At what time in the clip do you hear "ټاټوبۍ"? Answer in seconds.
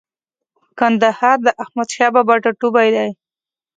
2.43-2.89